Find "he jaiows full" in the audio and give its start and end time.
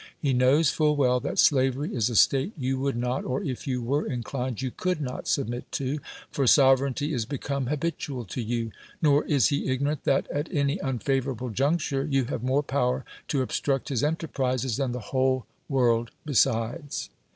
0.17-0.95